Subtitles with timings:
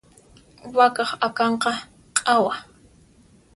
[0.77, 1.71] Wakaq akanqa
[2.17, 2.53] q'awa.